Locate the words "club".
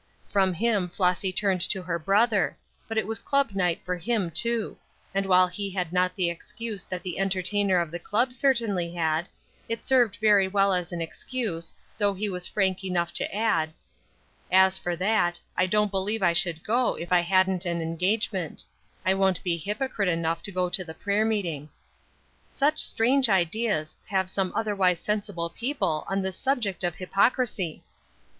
3.19-3.51, 7.99-8.33